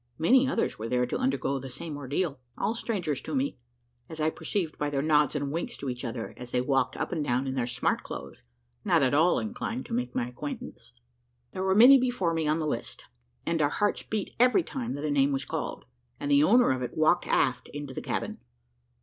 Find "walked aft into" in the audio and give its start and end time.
16.97-17.93